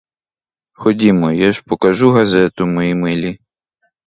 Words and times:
Ходімо, 0.73 1.31
я 1.31 1.51
ж 1.51 1.63
покажу 1.65 2.11
газету, 2.11 2.65
мої 2.67 2.95
милі. 2.95 3.39